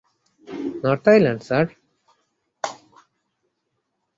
[0.83, 1.65] North island, sir?